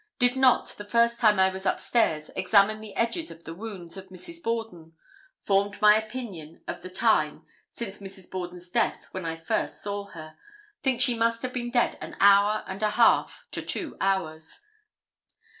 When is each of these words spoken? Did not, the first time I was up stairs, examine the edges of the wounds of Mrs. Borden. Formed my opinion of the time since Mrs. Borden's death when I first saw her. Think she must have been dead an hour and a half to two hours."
Did 0.17 0.35
not, 0.35 0.69
the 0.77 0.83
first 0.83 1.19
time 1.19 1.39
I 1.39 1.49
was 1.51 1.67
up 1.67 1.79
stairs, 1.79 2.31
examine 2.35 2.81
the 2.81 2.95
edges 2.95 3.29
of 3.29 3.43
the 3.43 3.53
wounds 3.53 3.97
of 3.97 4.07
Mrs. 4.07 4.41
Borden. 4.41 4.95
Formed 5.41 5.79
my 5.79 5.95
opinion 5.95 6.63
of 6.67 6.81
the 6.81 6.89
time 6.89 7.45
since 7.71 7.99
Mrs. 7.99 8.27
Borden's 8.27 8.67
death 8.71 9.09
when 9.11 9.25
I 9.27 9.35
first 9.35 9.83
saw 9.83 10.05
her. 10.05 10.37
Think 10.81 11.01
she 11.01 11.13
must 11.15 11.43
have 11.43 11.53
been 11.53 11.69
dead 11.69 11.99
an 12.01 12.17
hour 12.19 12.63
and 12.65 12.81
a 12.81 12.89
half 12.89 13.45
to 13.51 13.61
two 13.61 13.95
hours." 14.01 14.61